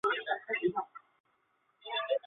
[0.03, 0.81] 圣伊莱尔人口变化
[2.07, 2.19] 图示